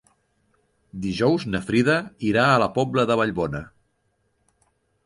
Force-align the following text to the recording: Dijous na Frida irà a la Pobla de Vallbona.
Dijous 1.03 1.45
na 1.57 1.61
Frida 1.67 1.99
irà 2.31 2.47
a 2.55 2.59
la 2.65 2.71
Pobla 2.79 3.07
de 3.13 3.21
Vallbona. 3.23 3.63